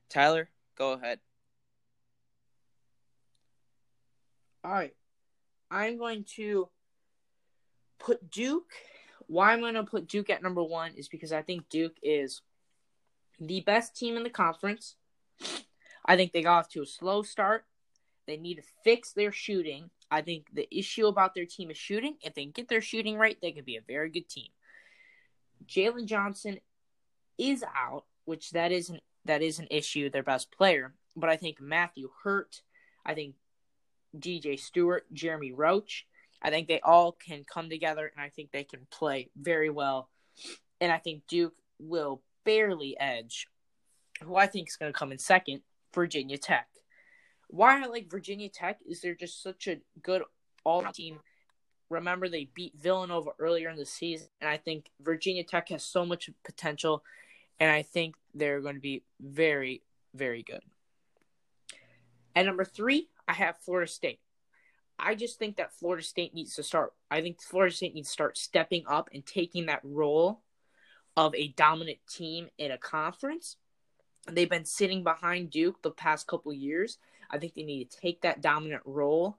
[0.09, 1.19] Tyler, go ahead.
[4.63, 4.93] All right,
[5.71, 6.69] I'm going to
[7.99, 8.71] put Duke
[9.27, 12.41] why I'm going to put Duke at number one is because I think Duke is
[13.39, 14.95] the best team in the conference.
[16.05, 17.65] I think they got off to a slow start.
[18.27, 19.89] They need to fix their shooting.
[20.11, 22.15] I think the issue about their team is shooting.
[22.21, 24.49] If they can get their shooting right, they could be a very good team.
[25.67, 26.59] Jalen Johnson
[27.37, 30.09] is out, which that is an that is an issue.
[30.09, 32.61] Their best player, but I think Matthew Hurt,
[33.05, 33.35] I think
[34.19, 36.05] DJ Steward, Jeremy Roach,
[36.41, 40.09] I think they all can come together and I think they can play very well.
[40.79, 43.47] And I think Duke will barely edge
[44.21, 45.61] who I think is going to come in second,
[45.93, 46.67] Virginia Tech.
[47.47, 50.23] Why I like Virginia Tech is they're just such a good
[50.63, 51.19] all team.
[51.89, 56.05] Remember, they beat Villanova earlier in the season, and I think Virginia Tech has so
[56.05, 57.03] much potential,
[57.59, 59.81] and I think they're going to be very,
[60.13, 60.61] very good.
[62.35, 64.19] At number three, I have Florida State.
[64.97, 66.93] I just think that Florida State needs to start.
[67.11, 70.41] I think Florida State needs to start stepping up and taking that role
[71.17, 73.57] of a dominant team in a conference.
[74.31, 76.97] They've been sitting behind Duke the past couple years.
[77.29, 79.37] I think they need to take that dominant role,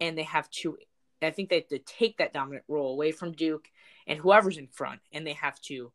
[0.00, 0.76] and they have to.
[1.22, 3.68] I think they have to take that dominant role away from Duke
[4.06, 5.92] and whoever's in front, and they have to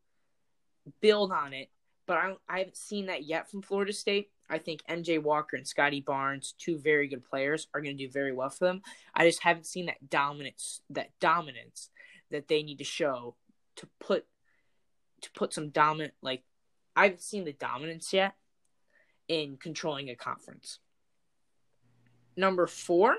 [1.02, 1.70] build on it.
[2.08, 4.30] But I, I haven't seen that yet from Florida State.
[4.50, 8.12] I think MJ Walker and Scottie Barnes, two very good players, are going to do
[8.12, 8.82] very well for them.
[9.14, 11.90] I just haven't seen that dominance, that dominance
[12.32, 13.36] that they need to show
[13.78, 14.26] to put
[15.22, 16.44] to put some dominant like
[16.96, 18.36] I haven't seen the dominance yet
[19.28, 20.80] in controlling a conference.
[22.38, 23.16] Number four,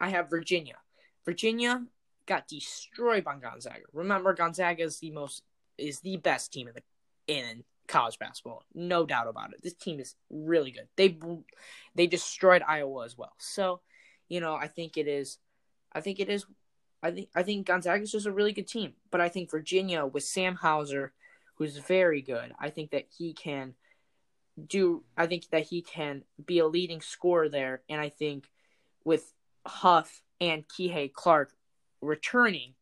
[0.00, 0.76] I have Virginia.
[1.24, 1.84] Virginia
[2.26, 3.82] got destroyed by Gonzaga.
[3.92, 5.42] Remember, Gonzaga is the most
[5.78, 6.82] is the best team in the
[7.26, 9.62] in college basketball, no doubt about it.
[9.62, 10.88] This team is really good.
[10.96, 11.18] They
[11.94, 13.34] they destroyed Iowa as well.
[13.38, 13.80] So,
[14.28, 15.38] you know, I think it is.
[15.92, 16.46] I think it is.
[17.02, 18.94] I think I think Gonzaga is just a really good team.
[19.10, 21.12] But I think Virginia with Sam Hauser,
[21.56, 22.52] who's very good.
[22.58, 23.74] I think that he can
[24.66, 25.04] do.
[25.16, 27.82] I think that he can be a leading scorer there.
[27.88, 28.50] And I think
[29.04, 29.32] with
[29.66, 31.52] Huff and Kihei Clark
[32.00, 32.74] returning,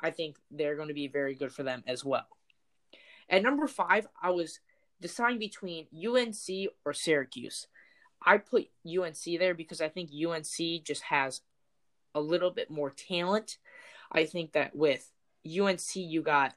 [0.00, 2.28] I think they're going to be very good for them as well.
[3.30, 4.60] At number five, I was
[5.00, 7.66] deciding between UNC or Syracuse.
[8.24, 11.42] I put UNC there because I think UNC just has
[12.14, 13.58] a little bit more talent.
[14.10, 15.10] I think that with
[15.46, 16.54] UNC, you got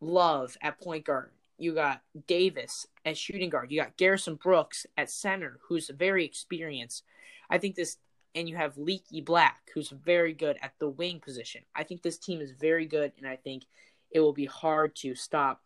[0.00, 1.30] Love at point guard.
[1.58, 3.70] You got Davis at shooting guard.
[3.70, 7.04] You got Garrison Brooks at center, who's very experienced.
[7.50, 7.98] I think this,
[8.34, 11.62] and you have Leaky Black, who's very good at the wing position.
[11.74, 13.64] I think this team is very good, and I think
[14.10, 15.60] it will be hard to stop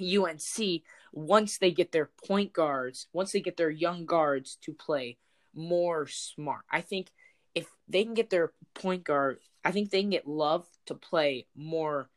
[0.00, 5.18] UNC, once they get their point guards, once they get their young guards to play
[5.54, 6.62] more smart.
[6.70, 7.08] I think
[7.54, 11.46] if they can get their point guard, I think they can get Love to play
[11.54, 12.08] more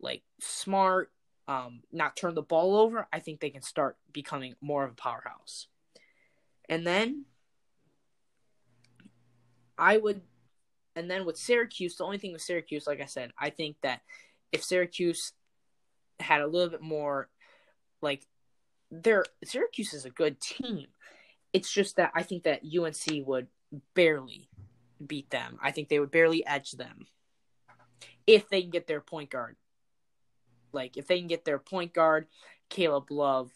[0.00, 1.10] like smart,
[1.46, 3.06] um, not turn the ball over.
[3.12, 5.66] I think they can start becoming more of a powerhouse.
[6.68, 7.24] And then
[9.76, 10.22] I would,
[10.96, 14.00] and then with Syracuse, the only thing with Syracuse, like I said, I think that
[14.52, 15.32] if Syracuse
[16.20, 17.28] had a little bit more,
[18.02, 18.26] like,
[18.90, 20.86] their Syracuse is a good team.
[21.52, 23.48] It's just that I think that UNC would
[23.94, 24.48] barely
[25.04, 25.58] beat them.
[25.62, 27.06] I think they would barely edge them
[28.26, 29.56] if they can get their point guard.
[30.72, 32.26] Like if they can get their point guard,
[32.68, 33.50] Caleb Love,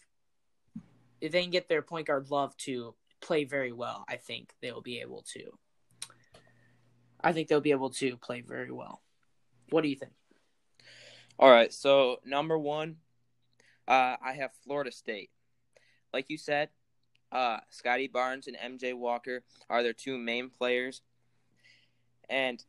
[1.21, 4.81] if they can get their point guard Love to play very well, I think they'll
[4.81, 5.57] be able to.
[7.21, 9.01] I think they'll be able to play very well.
[9.69, 10.11] What do you think?
[11.39, 12.97] All right, so number one,
[13.87, 15.31] uh, I have Florida State.
[16.13, 16.69] Like you said,
[17.31, 21.01] uh, Scottie Barnes and MJ Walker are their two main players.
[22.29, 22.63] And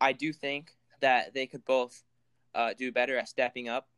[0.00, 2.02] I do think that they could both
[2.54, 3.88] uh, do better at stepping up.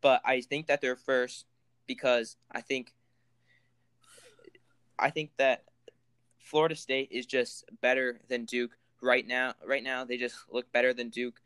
[0.00, 1.46] But I think that they're first
[1.86, 2.92] because I think
[4.98, 5.64] I think that
[6.38, 9.54] Florida State is just better than Duke right now.
[9.66, 11.40] Right now, they just look better than Duke.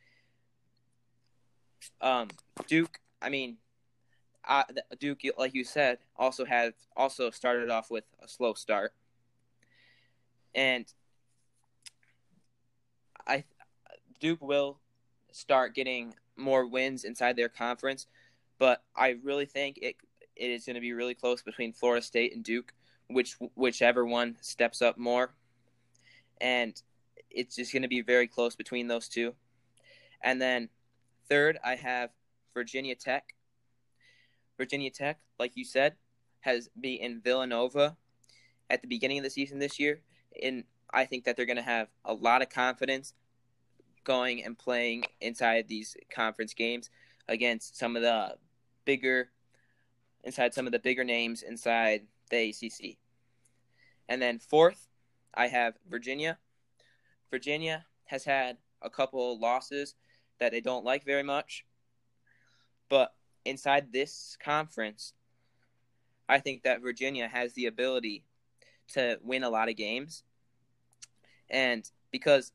[2.00, 2.28] Um,
[2.66, 3.56] Duke, I mean,
[4.98, 8.92] Duke, like you said, also had also started off with a slow start,
[10.54, 10.86] and
[13.26, 13.44] I
[14.20, 14.78] Duke will
[15.32, 18.06] start getting more wins inside their conference,
[18.58, 19.96] but I really think it
[20.36, 22.72] it is going to be really close between Florida State and Duke,
[23.08, 25.34] which whichever one steps up more,
[26.40, 26.80] and
[27.30, 29.34] it's just going to be very close between those two.
[30.22, 30.68] And then
[31.28, 32.10] third, I have
[32.54, 33.34] Virginia Tech.
[34.56, 35.94] Virginia Tech, like you said,
[36.40, 37.96] has beaten Villanova
[38.70, 40.00] at the beginning of the season this year,
[40.42, 43.12] and I think that they're going to have a lot of confidence
[44.04, 46.90] going and playing inside these conference games
[47.28, 48.36] against some of the
[48.84, 49.30] bigger
[50.24, 52.96] inside some of the bigger names inside the ACC.
[54.08, 54.88] And then fourth,
[55.34, 56.38] I have Virginia.
[57.30, 59.94] Virginia has had a couple losses
[60.38, 61.64] that they don't like very much.
[62.88, 63.12] But
[63.44, 65.12] inside this conference,
[66.28, 68.24] I think that Virginia has the ability
[68.94, 70.22] to win a lot of games.
[71.48, 72.52] And because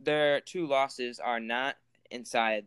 [0.00, 1.76] their two losses are not
[2.10, 2.66] inside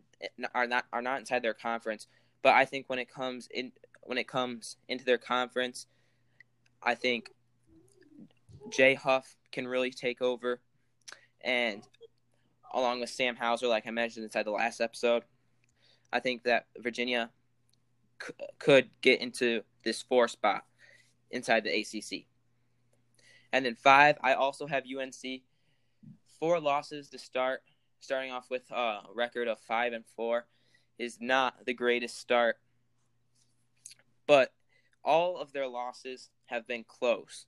[0.54, 2.06] are not are not inside their conference.
[2.42, 5.86] But I think when it comes in when it comes into their conference,
[6.82, 7.30] I think
[8.70, 10.60] Jay Huff can really take over,
[11.42, 11.82] and
[12.72, 15.22] along with Sam Hauser, like I mentioned inside the last episode,
[16.12, 17.30] I think that Virginia
[18.22, 20.64] c- could get into this four spot
[21.30, 22.26] inside the ACC.
[23.52, 25.42] And then five, I also have UNC
[26.38, 27.62] four losses to start,
[28.00, 30.46] starting off with a record of five and four,
[30.98, 32.58] is not the greatest start.
[34.26, 34.52] But
[35.04, 37.46] all of their losses have been close.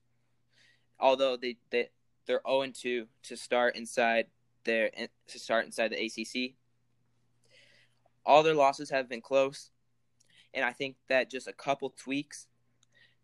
[1.01, 1.89] Although they, they
[2.27, 4.27] they're 0 and 2 to start inside
[4.69, 4.91] their
[5.29, 6.55] to start inside the ACC.
[8.25, 9.71] All their losses have been close,
[10.55, 12.47] and I think that just a couple tweaks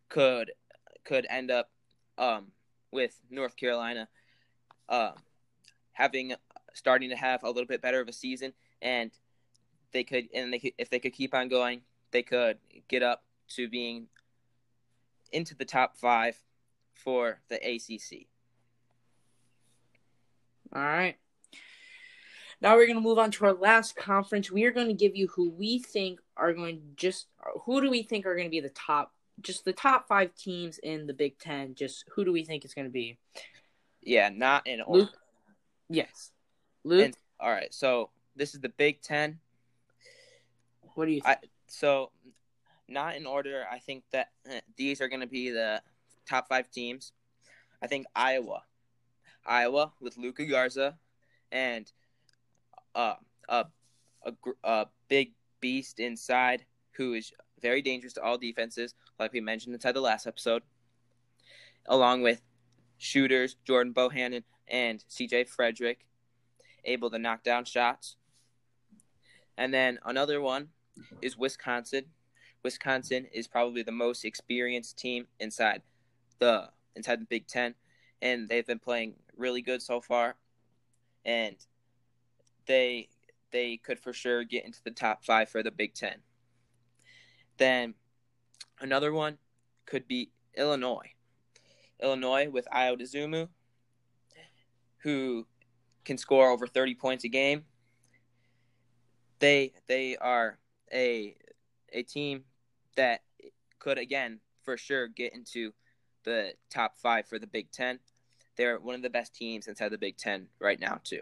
[0.09, 0.51] could
[1.05, 1.71] could end up
[2.17, 2.47] um,
[2.91, 4.09] with North Carolina
[4.89, 5.13] uh,
[5.93, 6.35] having
[6.73, 9.11] starting to have a little bit better of a season, and
[9.93, 13.25] they could and they could, if they could keep on going, they could get up
[13.49, 14.09] to being
[15.33, 16.41] into the top five
[16.95, 18.27] for the ACC.
[20.75, 21.17] All right.
[22.65, 24.51] Now we're going to move on to our last conference.
[24.51, 27.27] We are going to give you who we think are going just
[27.67, 30.79] who do we think are going to be the top just the top 5 teams
[30.79, 31.75] in the Big 10.
[31.75, 33.19] Just who do we think is going to be?
[34.01, 35.01] Yeah, not in order.
[35.03, 35.19] Luke,
[35.91, 36.31] Yes.
[36.85, 37.05] Luke.
[37.05, 39.41] And, all right, so this is the Big Ten.
[40.95, 41.39] What do you think?
[41.43, 42.13] I, so,
[42.89, 43.67] not in order.
[43.71, 45.83] I think that uh, these are going to be the
[46.27, 47.13] top five teams.
[47.83, 48.63] I think Iowa,
[49.45, 50.97] Iowa with Luka Garza,
[51.53, 51.91] and
[52.95, 53.15] uh,
[53.49, 53.67] a,
[54.25, 54.33] a
[54.63, 59.93] a big beast inside who is very dangerous to all defenses, like we mentioned inside
[59.93, 60.63] the last episode.
[61.87, 62.41] Along with
[62.99, 65.97] shooters Jordan Bohannon and CJ Fredrick
[66.85, 68.17] able to knock down shots.
[69.57, 70.69] And then another one
[71.23, 72.07] is Wisconsin.
[72.63, 75.83] Wisconsin is probably the most experienced team inside
[76.39, 77.75] the inside the Big Ten,
[78.23, 80.37] and they've been playing really good so far.
[81.25, 81.57] And
[82.67, 83.09] they
[83.51, 86.17] they could for sure get into the top five for the Big Ten.
[87.57, 87.95] Then
[88.81, 89.39] another one
[89.87, 91.13] could be Illinois.
[92.03, 93.49] Illinois with Dosunmu,
[94.99, 95.47] who
[96.05, 97.65] can score over 30 points a game.
[99.39, 100.59] They they are
[100.93, 101.37] a
[101.93, 102.45] a team
[102.97, 103.23] that
[103.79, 105.73] could again for sure get into
[106.25, 107.99] the top five for the Big Ten.
[108.57, 111.21] They're one of the best teams inside the Big Ten right now too.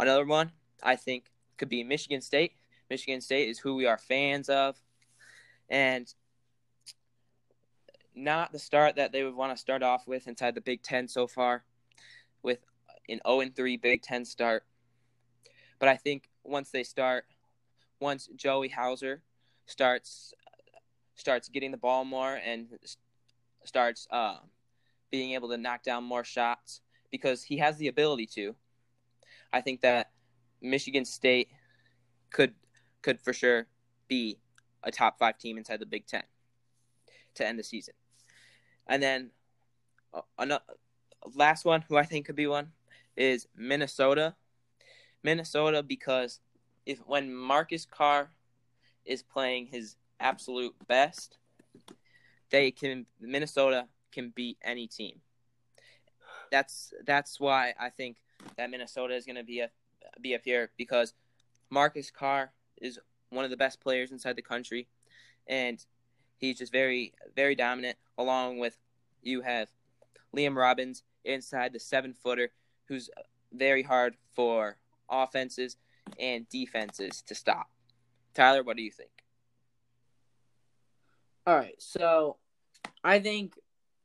[0.00, 0.50] Another one
[0.82, 1.26] I think
[1.58, 2.52] could be Michigan State.
[2.88, 4.76] Michigan State is who we are fans of,
[5.68, 6.12] and
[8.14, 11.06] not the start that they would want to start off with inside the Big Ten
[11.06, 11.64] so far,
[12.42, 12.60] with
[13.10, 14.64] an 0 3 Big Ten start.
[15.78, 17.26] But I think once they start,
[18.00, 19.22] once Joey Hauser
[19.66, 20.32] starts
[21.14, 22.78] starts getting the ball more and
[23.64, 24.38] starts uh,
[25.10, 26.80] being able to knock down more shots
[27.10, 28.54] because he has the ability to.
[29.52, 30.10] I think that
[30.60, 31.48] Michigan State
[32.30, 32.54] could
[33.02, 33.66] could for sure
[34.08, 34.38] be
[34.82, 36.22] a top five team inside the Big Ten
[37.34, 37.94] to end the season.
[38.86, 39.30] And then
[40.12, 40.64] uh, another
[41.34, 42.72] last one, who I think could be one,
[43.16, 44.34] is Minnesota.
[45.22, 46.40] Minnesota because
[46.86, 48.30] if when Marcus Carr
[49.04, 51.38] is playing his absolute best,
[52.50, 55.20] they can Minnesota can beat any team.
[56.50, 58.16] That's that's why I think
[58.56, 59.70] that Minnesota is going to be a
[60.20, 61.14] be up here because
[61.68, 62.98] Marcus Carr is
[63.30, 64.88] one of the best players inside the country,
[65.46, 65.84] and
[66.38, 67.96] he's just very very dominant.
[68.18, 68.76] Along with
[69.22, 69.68] you have
[70.36, 72.50] Liam Robbins inside the seven footer,
[72.86, 73.10] who's
[73.52, 74.76] very hard for
[75.08, 75.76] offenses
[76.18, 77.68] and defenses to stop.
[78.34, 79.10] Tyler, what do you think?
[81.46, 82.36] All right, so
[83.02, 83.54] I think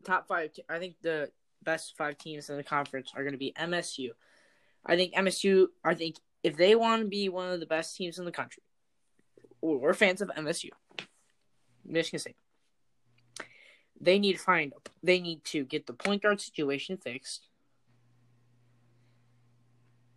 [0.03, 0.51] top five.
[0.69, 1.31] I think the
[1.65, 4.09] best five teams in the conference are going to be MSU.
[4.85, 5.67] I think MSU.
[5.83, 8.63] I think if they want to be one of the best teams in the country,
[9.61, 10.69] we're fans of MSU,
[11.85, 12.37] Michigan State.
[13.99, 14.73] They need to find.
[15.01, 17.47] They need to get the point guard situation fixed.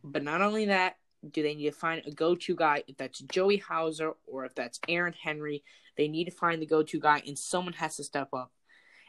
[0.04, 0.96] But not only that,
[1.30, 2.84] do they need to find a go-to guy?
[2.86, 5.64] If that's Joey Hauser or if that's Aaron Henry,
[5.96, 8.52] they need to find the go-to guy, and someone has to step up.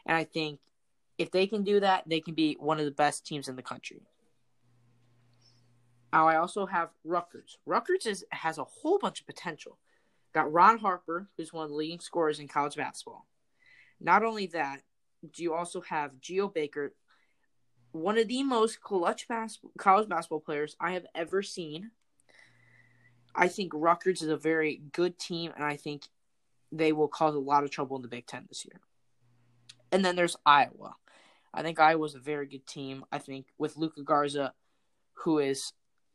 [0.06, 0.58] And I think
[1.20, 3.62] if they can do that, they can be one of the best teams in the
[3.62, 4.00] country.
[6.14, 7.58] Now, I also have Rutgers.
[7.66, 9.76] Rutgers is, has a whole bunch of potential.
[10.32, 13.26] Got Ron Harper, who's one of the leading scorers in college basketball.
[14.00, 14.80] Not only that,
[15.30, 16.94] do you also have Geo Baker,
[17.92, 21.90] one of the most clutch bas- college basketball players I have ever seen.
[23.34, 26.04] I think Rutgers is a very good team, and I think
[26.72, 28.80] they will cause a lot of trouble in the Big Ten this year.
[29.92, 30.94] And then there's Iowa.
[31.52, 33.04] I think Iowa's a very good team.
[33.10, 34.52] I think with Luka Garza,
[35.14, 35.72] who is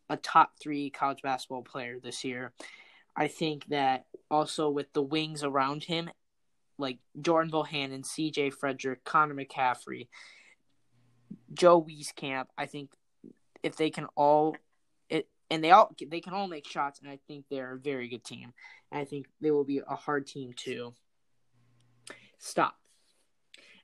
[0.09, 2.53] a top three college basketball player this year.
[3.15, 6.09] I think that also with the wings around him,
[6.77, 10.07] like Jordan Bohannon, CJ Fredrick, Connor McCaffery,
[11.53, 12.91] Joe Wieskamp, I think
[13.63, 14.55] if they can all
[15.09, 18.09] it and they all they can all make shots and I think they're a very
[18.09, 18.53] good team.
[18.91, 20.93] And I think they will be a hard team to
[22.37, 22.75] stop.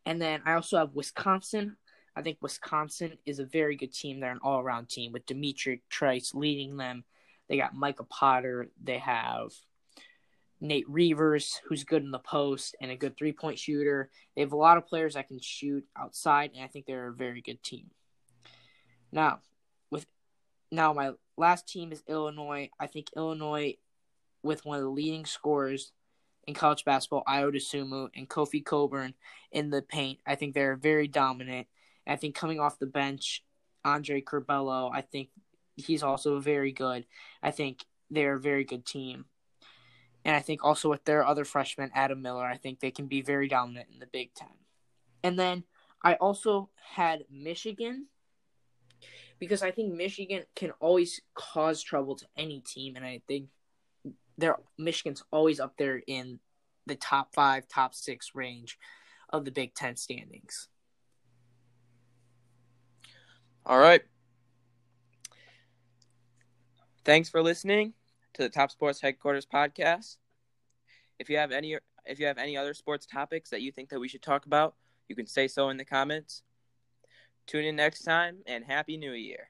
[0.06, 1.78] And then I also have Wisconsin.
[2.16, 4.20] I think Wisconsin is a very good team.
[4.20, 7.04] They're an all around team with D'Mitrik Trice leading them.
[7.48, 8.70] They got Micah Potter.
[8.82, 9.52] They have
[10.60, 14.10] Nate Reuvers, who's good in the post and a good three point shooter.
[14.36, 17.14] They have a lot of players that can shoot outside, and I think they're a
[17.14, 17.90] very good team.
[19.12, 19.40] Now,
[19.90, 20.06] with
[20.72, 22.70] now my last team is Illinois.
[22.80, 23.76] I think Illinois,
[24.44, 25.92] with one of the leading scorers
[26.52, 29.14] in college basketball, Ayo Dosunmu and Kofi Cockburn
[29.54, 30.20] in the paint.
[30.28, 31.68] I think they're very dominant.
[32.06, 33.44] I think coming off the bench,
[33.86, 35.30] Andre Curbelo, I think
[35.78, 37.06] he's also very good.
[37.42, 39.26] I think they're a very good team.
[40.26, 43.22] And I think also with their other freshman, Adam Miller, I think they can be
[43.22, 44.50] very dominant in the Big Ten.
[45.24, 45.64] And then
[46.04, 48.08] I also had Michigan
[49.40, 53.48] because I think Michigan can always cause trouble to any team, and I think
[54.42, 56.40] their Michigan's always up there in
[56.86, 58.78] the top five, top six range
[59.30, 60.68] of the Big Ten standings.
[63.66, 64.02] All right.
[67.06, 67.94] Thanks for listening
[68.34, 70.18] to the Top Sports Headquarters podcast.
[71.20, 74.00] If you have any if you have any other sports topics that you think that
[74.00, 74.76] we should talk about,
[75.08, 76.42] you can say so in the comments.
[77.46, 79.50] Tune in next time and happy new year.